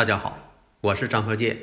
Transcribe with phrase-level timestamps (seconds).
[0.00, 1.58] 大家好，我是张和建。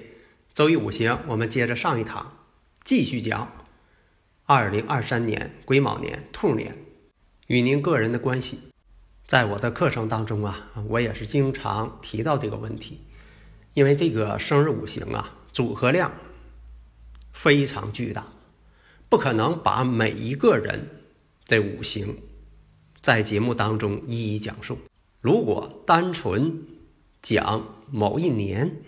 [0.54, 2.38] 周易五行，我们接着上一堂，
[2.84, 3.52] 继续讲
[4.46, 6.78] 二零二三年癸卯年兔年
[7.48, 8.60] 与您个人的关系。
[9.26, 13.02] 在我的课程当中啊，我也是经常提到这个问题，
[13.74, 16.14] 因为这个生日五行啊，组合量
[17.34, 18.28] 非常巨大，
[19.10, 21.02] 不可能把每一个人
[21.44, 22.16] 这五行
[23.02, 24.78] 在节目当中一一讲述。
[25.22, 26.68] 如果单纯
[27.22, 28.82] 讲某一年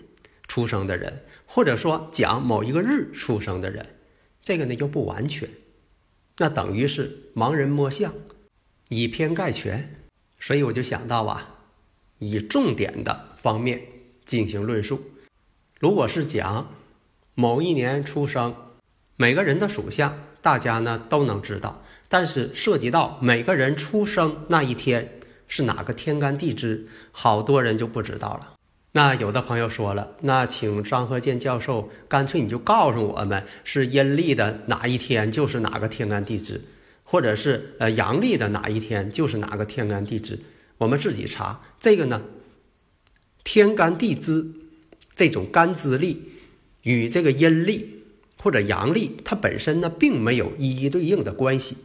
[0.48, 3.86] 出生的人，或者说讲某一个日出生的人，
[4.42, 5.48] 这个呢就不完全，
[6.38, 8.12] 那等于是盲人摸象，
[8.88, 9.96] 以偏概全。
[10.38, 11.58] 所以我就想到啊，
[12.18, 13.82] 以重点的方面
[14.24, 15.02] 进行论述。
[15.78, 16.74] 如果是讲
[17.34, 18.54] 某一年出生，
[19.16, 25.19] 每个人的属相，大家呢都能知道，但是涉及到每个人出生那一天。
[25.50, 26.86] 是哪个天干地支？
[27.10, 28.54] 好多人就不知道了。
[28.92, 36.62] 那有的朋友说了，那请张和建教授干脆你就告诉我们是阴历的哪一天就是哪个天干地支，
[37.02, 40.38] 或者是呃阳历的哪一天就是哪个天干地支，
[40.78, 41.60] 我们自己查。
[41.80, 42.22] 这个呢，
[43.42, 44.46] 天干地支
[45.16, 46.30] 这种干支历
[46.82, 48.04] 与这个阴历
[48.40, 51.76] 或者阳历，它本身呢并没有一一对应的关系，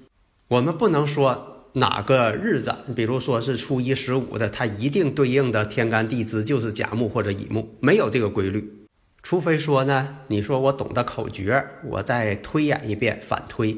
[0.49, 1.54] 我们不能说。
[1.77, 8.87] 哪个日子，比如说是初一十五的，它一定对应的天干地支就是甲木或者乙木，没有这个规律。
[9.21, 13.77] 除非说呢，你说我懂得口诀，我再推演一遍反推，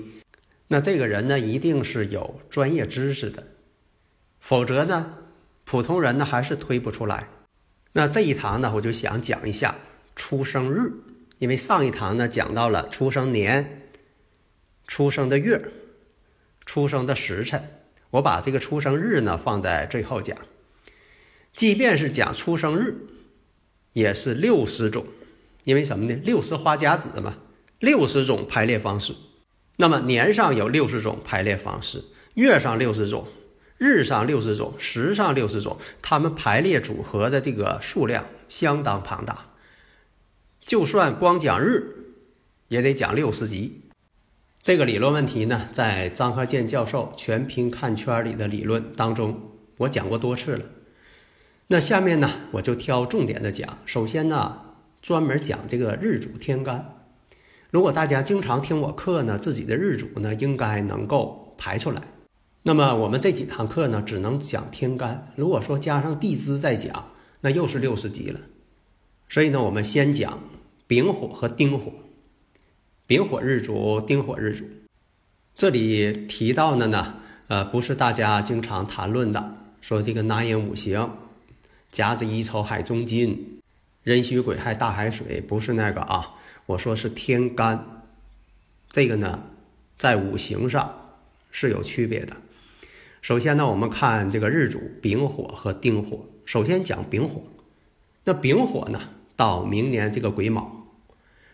[0.67, 3.43] 那这个人呢一定是有专业知识的，
[4.39, 5.13] 否则呢，
[5.65, 7.27] 普通人呢还是推不出来。
[7.93, 9.73] 那这一堂呢，我就想讲一下
[10.15, 10.91] 出生日，
[11.39, 13.89] 因为上一堂呢讲到了出生年、
[14.87, 15.59] 出生的月、
[16.63, 17.67] 出生的时辰。
[18.09, 20.37] 我把这个出生日呢放在最后讲，
[21.53, 22.95] 即便是讲出生日，
[23.93, 25.05] 也是六十种，
[25.63, 26.19] 因为什么呢？
[26.23, 27.37] 六十花甲子嘛，
[27.79, 29.13] 六十种排列方式。
[29.75, 32.03] 那么年上有六十种排列方式，
[32.33, 33.27] 月上六十种，
[33.77, 39.51] 日上六十种，时上六十种，它们排列组合的这个数量相当庞大。
[40.65, 42.15] 就算光讲日，
[42.69, 43.81] 也得讲六十集。
[44.67, 49.39] 这个理论问题呢，在张和建教授全凭看圈里的理论当中，
[49.77, 50.65] 我讲过多次了。
[51.67, 53.77] 那下面呢，我就挑重点的讲。
[53.85, 54.59] 首先呢，
[55.01, 56.97] 专门讲这个日主天干。
[57.71, 62.01] 如果大家经常听我课呢，自己的日主呢，应该能够排出来。
[62.63, 65.31] 那么我们这几堂课呢，只能讲天干。
[65.37, 68.41] 如果说加上地支再讲，那又是六十集了。
[69.29, 70.37] 所以呢，我们先讲
[70.87, 71.93] 丙火和丁火。
[73.07, 74.65] 丙火日主，丁火日主，
[75.55, 77.15] 这里提到的呢，
[77.47, 81.15] 呃，不是大家经常谈论的，说这个南阴五行，
[81.89, 83.61] 甲子乙丑海中金，
[84.03, 86.33] 壬戌癸亥大海水，不是那个啊，
[86.65, 88.03] 我说是天干，
[88.91, 89.41] 这个呢，
[89.97, 91.13] 在五行上
[91.49, 92.35] 是有区别的。
[93.21, 97.41] 首先呢，我们看这个日主丙火和丁火，首先讲丙火，
[98.25, 98.99] 那丙火呢，
[99.37, 100.69] 到明年这个癸卯，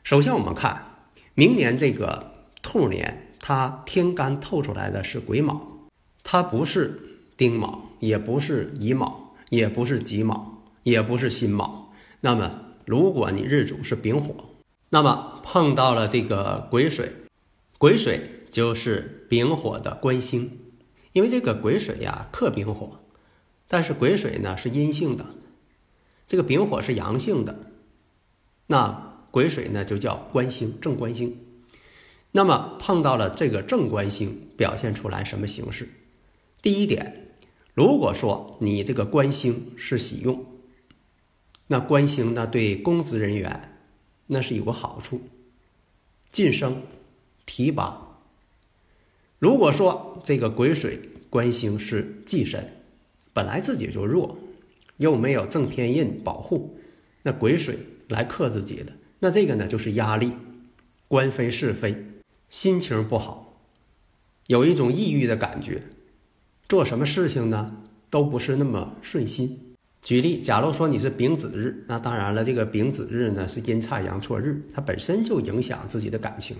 [0.02, 0.90] 首先我们看。
[1.36, 5.90] 明年这个兔年，它天干透出来的是癸卯，
[6.24, 7.00] 它不是
[7.36, 11.92] 丁卯，也不是乙卯，也不是己卯，也不是辛卯。
[12.22, 14.36] 那么，如果你日主是丙火，
[14.90, 17.12] 那么碰到了这个癸水，
[17.80, 20.60] 癸水就是丙火的官星，
[21.14, 23.00] 因为这个癸水呀克丙火，
[23.68, 25.26] 但是癸水呢是阴性的，
[26.28, 27.72] 这个丙火是阳性的，
[28.68, 29.10] 那。
[29.34, 31.36] 癸水呢，就叫官星，正官星。
[32.32, 35.90] 那么碰到了这个正官星，表现出来什么形式？
[36.62, 37.32] 第一点，
[37.74, 40.46] 如果说你这个官星是喜用，
[41.66, 43.76] 那官星呢对公职人员
[44.28, 45.20] 那是有个好处，
[46.32, 46.84] 晋升、
[47.48, 48.20] 提拔。
[49.40, 51.02] 如果说这个癸水
[51.32, 52.72] 官星是忌神，
[53.34, 54.38] 本来自己就弱，
[54.98, 56.78] 又没有正偏印保护，
[57.24, 58.94] 那癸水来克自己了。
[59.24, 60.34] 那这个呢，就是压力，
[61.08, 61.96] 官非是非，
[62.50, 63.58] 心情不好，
[64.48, 65.82] 有一种抑郁的感觉，
[66.68, 67.78] 做什么事情呢
[68.10, 69.58] 都不是那么顺心。
[70.02, 76.58] 举例，假如说你是丙子日，那当然了，这个丙子日呢是阴差阳错日，它本身就影响自己的感情。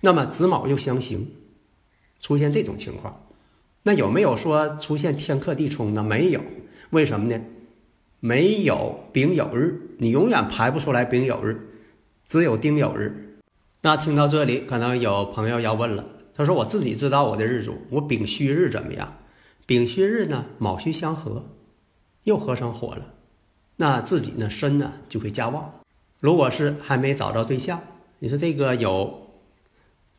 [0.00, 1.30] 那么子卯又相刑，
[2.20, 3.22] 出现这种情况，
[3.82, 6.02] 那有没有说出现天克地冲呢？
[6.02, 6.40] 没有，
[6.88, 7.38] 为什么呢？
[8.20, 11.67] 没有丙酉日，你永远排不出来丙酉日，
[12.28, 13.40] 只有丁酉日。
[13.82, 16.04] 那听到这里，可能有朋友要问了，
[16.34, 19.16] 他说：“我自己知道我的日主，我丙戌日怎么样？
[19.66, 21.44] 丙戌日呢，卯戌相合。”
[22.24, 23.14] 又合成火了，
[23.76, 25.72] 那自己呢身呢就会加旺。
[26.20, 27.80] 如果是还没找着对象，
[28.18, 29.30] 你说这个有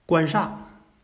[0.08, 0.50] 官煞，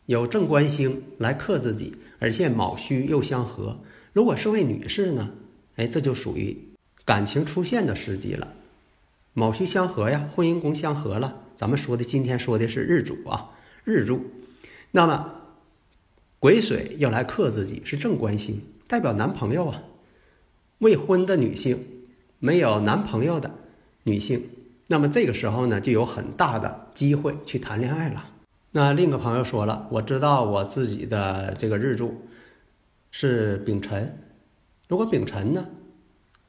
[0.07, 3.77] 有正官星来克自己，而且卯戌又相合。
[4.13, 5.29] 如果是位女士呢，
[5.75, 6.57] 哎，这就属于
[7.03, 8.47] 感情出现的时机了。
[9.37, 11.41] 卯戌相合呀，婚姻宫相合了。
[11.57, 13.51] 咱们说的今天说的是日主啊，
[13.83, 14.21] 日柱。
[14.91, 15.33] 那么
[16.39, 19.83] 癸水要来克自己，是正官星，代表男朋友啊。
[20.77, 21.85] 未婚的女性，
[22.39, 23.51] 没有男朋友的
[24.03, 24.41] 女性，
[24.87, 28.31] 那么这个时候呢，就有很大的机会去谈恋爱了。
[28.71, 32.25] 那另一个朋友说了，我知道我自己的这个日柱
[33.11, 34.17] 是丙辰，
[34.87, 35.65] 如果丙辰呢，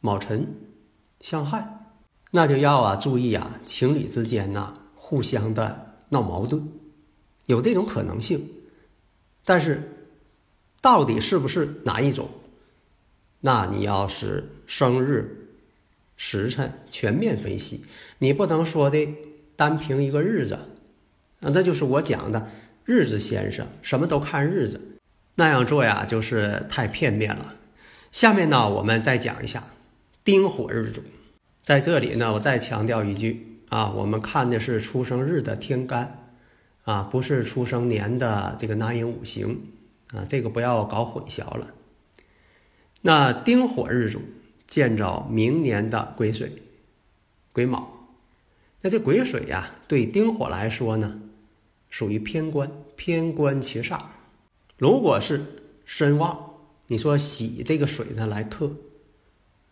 [0.00, 0.46] 卯辰
[1.20, 1.75] 相害，
[2.30, 6.68] 那就要啊注意啊，情侣之间呐互相的闹矛盾，
[7.46, 8.50] 有这种可能性。
[9.44, 10.08] 但是，
[10.80, 12.28] 到底是不是哪一种？
[13.40, 15.50] 那你要是生日
[16.16, 17.84] 时辰全面分析，
[18.18, 19.08] 你不能说的
[19.54, 20.58] 单凭一个日子，
[21.42, 22.50] 啊，这就是我讲的
[22.84, 24.80] 日子先生，什么都看日子，
[25.36, 27.54] 那样做呀就是太片面了。
[28.10, 29.62] 下面呢，我们再讲一下
[30.24, 31.02] 丁火日主，
[31.66, 36.30] 在这里呢，我再强调一句啊，我们看的是出生日的天干
[36.84, 39.60] 啊，不是出生年的这个南阴五行
[40.12, 41.74] 啊，这个不要搞混淆了。
[43.02, 44.22] 那丁火日主
[44.68, 46.52] 见着明年的癸水、
[47.52, 47.84] 癸卯，
[48.80, 51.20] 那这癸水呀，对丁火来说呢，
[51.90, 53.98] 属于偏官，偏官其煞。
[54.78, 55.44] 如果是
[55.84, 56.48] 身旺，
[56.86, 58.70] 你说喜这个水呢来克，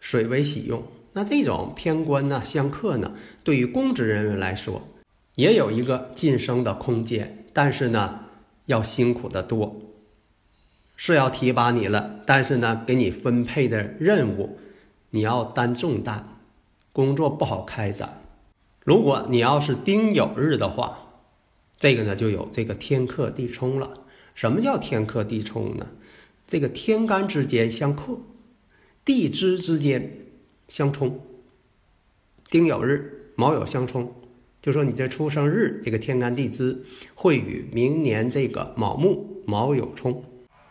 [0.00, 0.82] 水为喜用，
[1.14, 3.12] 那这种偏官呢相克呢，
[3.43, 4.87] 对于公职人员来说，
[5.37, 8.26] 也有一个晋升的空间，但是呢，
[8.66, 9.81] 要辛苦的多。
[10.96, 14.58] 是要提拔你了，但是呢，给你分配的任务，
[15.11, 16.40] 你要担重担，
[16.93, 18.20] 工作不好开展。
[18.84, 21.08] 如果你要是丁酉日的话，
[21.78, 23.93] 这个呢就有这个天克地冲了。
[24.34, 25.88] 什么叫天克地冲呢？
[26.46, 28.19] 这个天干之间相克，
[29.05, 30.24] 地支之间
[30.69, 31.20] 相冲。
[32.50, 34.12] 丁酉日卯酉相冲，
[34.61, 36.84] 就说你这出生日这个天干地支
[37.14, 40.25] 会与明年这个卯木卯酉冲。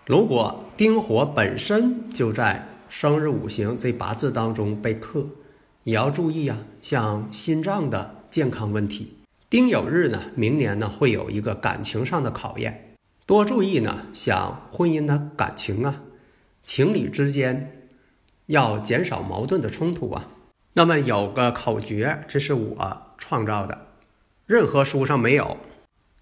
[0.05, 5.27] 如果丁火本身就在生日五行这八字当中被克，
[5.83, 9.13] 也要注意啊，像心脏的健康问题。
[9.49, 12.95] 丁酉日呢，明年呢会有一个感情上的考验，
[13.25, 16.01] 多注意呢，像婚姻的感情啊，
[16.63, 17.82] 情侣之间
[18.47, 20.29] 要减少矛盾的冲突啊。
[20.73, 23.87] 那么有个口诀，这是我创造的，
[24.45, 25.57] 任何书上没有。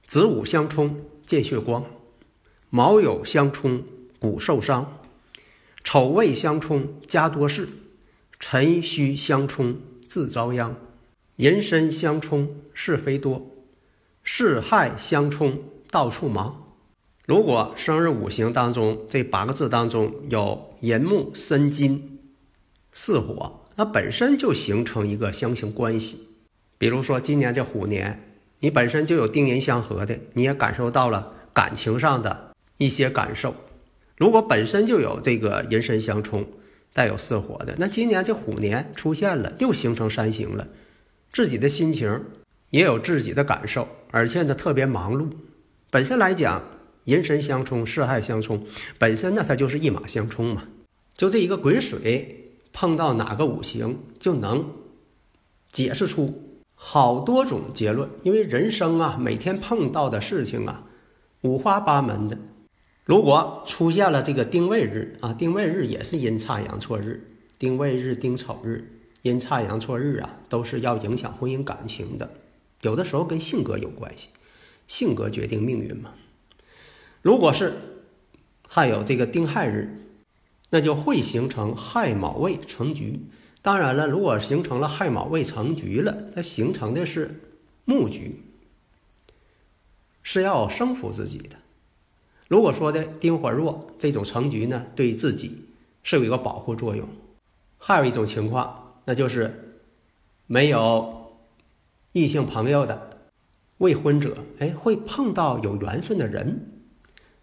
[0.04, 1.86] 子午相冲，见血光。
[2.70, 3.84] 卯酉相冲，
[4.20, 4.86] 骨受伤；
[5.84, 7.66] 丑未相冲，家多事；
[8.40, 10.76] 辰戌相冲，自遭殃；
[11.38, 13.42] 寅申相冲，是非多；
[14.24, 16.74] 巳亥相冲，到处忙。
[17.26, 22.11] 如果生日五行当中这八个字当中有寅木申金
[22.92, 26.28] 巳火，那本身就形成一个相刑关系。
[26.78, 28.22] 比如说今年这虎年，
[28.60, 32.52] 你本身就有丁寅相合的，你也感受到了感情上的。
[32.78, 33.54] 一些感受，
[34.18, 36.44] 如果本身就有这个寅申相冲，
[36.94, 40.68] 带有巳火的，那今年这虎年出现了，又形成三刑了，
[41.32, 42.24] 自己的心情
[42.72, 45.30] 也有自己的感受，而且呢特别忙碌。
[45.92, 46.64] 本身来讲，
[47.04, 48.66] 寅申相冲，巳亥相冲，
[48.98, 50.64] 本身呢它就是一马相冲嘛。
[51.16, 52.41] 就这一个癸水
[52.74, 54.66] 碰到哪个五行，就能
[55.72, 58.10] 解释出好多种结论。
[58.24, 60.84] 因为人生啊，每天碰到的事情啊，
[61.42, 62.38] 五花八门的。
[63.04, 67.22] 如果出现了这个丁未日啊，丁未日也是阴差阳错日，
[67.58, 68.88] 丁未日、丁丑日、
[69.24, 72.30] 阴差阳错日啊，都是要影响婚姻感情的，
[72.82, 74.30] 有的时候跟性格有关系，
[74.88, 76.12] 性格决定命运嘛。
[77.22, 77.74] 如果是
[78.68, 80.11] 还有这个丁亥日，
[80.72, 83.20] 那就会形成亥卯未成局。
[83.62, 87.40] 当然了，如果形成了亥卯未成局了，它形成的是
[87.86, 88.42] 木局。
[90.24, 91.58] 是要生服自己的。
[92.48, 95.66] 如果说的丁火弱这种成局呢，对自己
[96.04, 97.08] 是有一个保护作用。
[97.78, 99.80] 还有一种情况，那就是
[100.46, 101.34] 没有
[102.12, 103.30] 异性朋友的
[103.80, 106.72] 未婚者，哎，会碰到有缘分的人。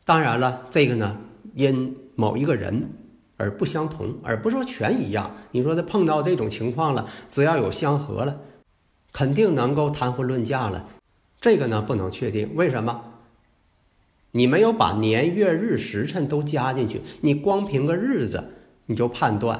[0.04, 1.20] 当然了，这个呢，
[1.54, 2.90] 因某一个人
[3.38, 5.34] 而不相同，而不是说全一样。
[5.52, 8.38] 你说他碰到这种情况了，只要有相合了，
[9.12, 10.86] 肯定能够谈婚论嫁了。
[11.40, 13.00] 这个呢，不能确定，为什么？
[14.32, 18.44] 你没有把年月日时辰都加进去，你光凭个日子
[18.84, 19.58] 你就判断，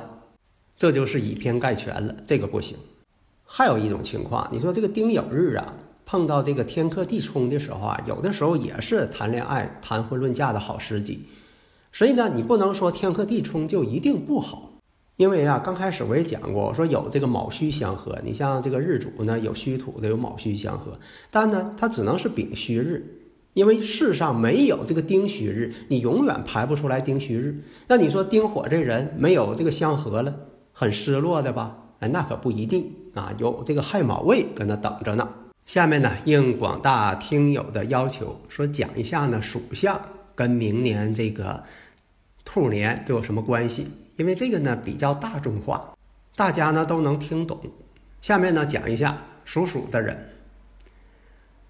[0.76, 2.76] 这就是以偏概全了，这个不行。
[3.46, 5.72] 还有一种情况，你说这个丁酉日啊，
[6.04, 11.24] 碰到这个天克地冲的时候啊，有的时候也是谈恋爱、谈婚论嫁的好时机。
[11.92, 14.70] 所以呢，你不能说天克地冲就一定不好，
[15.16, 20.98] 因为啊，刚开始我也讲过，我说有这个卯戌相合，你像这个日主呢，有戌土的，有卯戌相合，
[21.30, 23.14] 但呢，它只能是丙戌日。
[23.54, 27.60] 因为世上没有这个丁戌日，你永远排不出来丁戌日。
[27.88, 30.32] 那你说丁火这人没有这个相合了，
[30.72, 31.76] 很失落的吧？
[31.98, 35.28] 哎，那可不一定啊，有这个亥卯未跟他等着呢。
[35.66, 40.00] 下面呢，应广大听友的要求，说讲一下呢属相
[40.38, 41.64] 跟明年这个
[42.44, 43.88] 兔年都有什么关系？
[44.14, 45.96] 因为这个呢比较大众化，
[46.36, 47.60] 大家呢都能听懂。
[48.20, 50.16] 下面呢讲一下属鼠的人，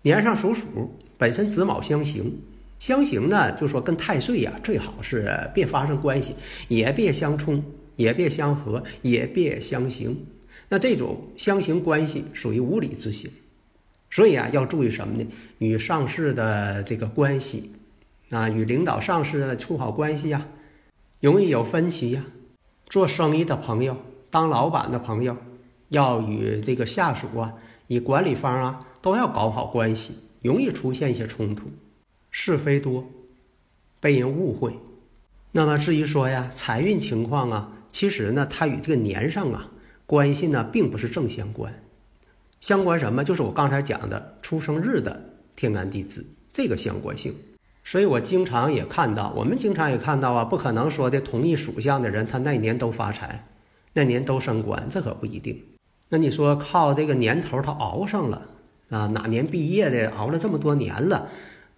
[0.02, 0.94] 年上属鼠。
[1.16, 2.30] 本身子卯相刑，
[2.78, 6.34] 相刑呢，就说跟太岁呀，最好是别发生关系，
[6.68, 7.64] 也别相冲，
[7.96, 10.26] 也别相合，也别相刑。
[10.68, 13.30] 那这种相刑关系属于无理之刑，
[14.10, 15.26] 所以啊，要注意什么呢？
[15.56, 17.72] 与上市的这个关系
[18.30, 20.46] 啊，与领导上司的处好关系呀，
[21.20, 22.24] 容易有分歧呀。
[22.86, 23.96] 做生意的朋友，
[24.30, 25.36] 当老板的朋友，
[25.88, 27.54] 要与这个下属啊，
[27.88, 30.14] 与管理方啊，都要搞好关系。
[30.40, 31.64] 容易出现一些冲突，
[32.30, 33.08] 是非多，
[33.98, 34.78] 被人误会。
[35.52, 39.70] 那么至于说呀，财运情况啊，其实呢，它与这个年上啊
[40.06, 41.82] 关系呢，并不是正相关。
[42.60, 43.24] 相关什么？
[43.24, 47.34] 就是我刚才讲的出生日的天干地支这个相关性。
[47.88, 53.46] 所以我经常也看到，我们经常也看到啊，不可能说的同一属相的人，他那年都发财，
[53.94, 55.58] 那年都升官，这可不一定。
[56.10, 58.42] 那你说靠这个年头他熬上了？
[58.90, 61.28] 啊，哪年毕业的，熬了这么多年了，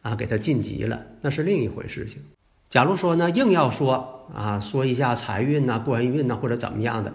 [0.03, 2.21] 啊，给他晋级了，那是另一回事情。
[2.69, 7.15] 假如说呢，硬要说啊，说一下财运呐、官运呐，或者怎么样的，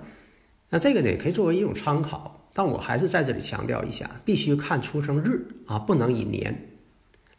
[0.69, 2.47] 那这个呢，也可以作为一种参考。
[2.53, 6.69] 但我还是在这里强调一下，必须看出生日啊，不能以年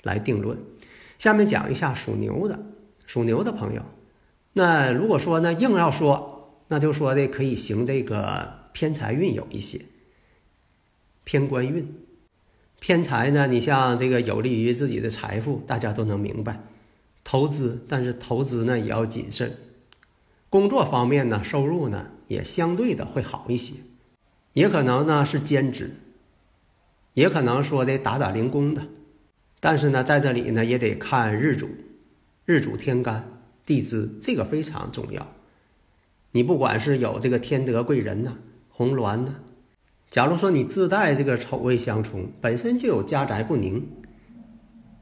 [0.03, 0.59] 来定论。
[1.19, 2.59] 下面讲一下属牛的，
[3.07, 3.83] 属牛的朋友，
[4.53, 9.81] 那如果说呢，硬要说，那就说的可以行这个偏财运有一些，
[11.25, 11.95] 偏官运。
[12.79, 13.47] 偏财呢？
[13.47, 16.63] 你像这个有利于自己的财富，大家都能明白。
[17.25, 19.57] 投资，但是投资呢也要谨慎。
[20.51, 23.75] 工作方面呢，收入呢也相对的会好一些。
[24.53, 25.97] 也可能呢是兼职，
[27.15, 28.83] 也可能说的打打零工的。
[29.69, 31.69] 但是呢，在这里呢也得看日主，
[32.45, 33.29] 日主天干
[33.67, 35.27] 地支，这个非常重要。
[36.31, 38.37] 你不管是有这个天德贵人呐，
[38.69, 39.35] 红鸾呐。
[40.09, 43.89] 假如说你自带这个丑未相冲，本身就有家宅不宁，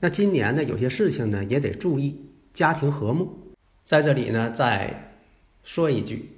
[0.00, 3.52] 那今年呢有些事情呢也得注意家庭和睦。
[3.84, 5.18] 在这里呢再
[5.62, 6.30] 说一句，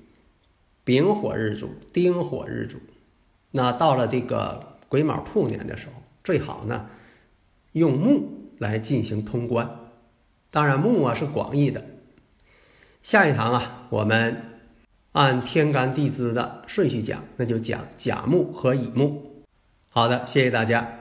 [0.82, 2.78] 丙火日主、丁火日主，
[3.52, 6.86] 那到了这个癸卯兔年的时候，最好呢
[7.76, 9.68] 用木来进行通关。
[10.50, 11.84] 当然木啊是广义的。
[13.02, 14.42] 下一堂啊我们。
[15.12, 19.44] 按天干地支的顺序讲，那就讲甲木和乙木。
[19.88, 20.95] 好的，谢谢大家。